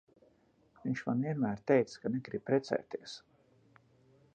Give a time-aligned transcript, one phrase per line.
[0.85, 3.19] Viņš man vienmēr teica, ka negrib precēties.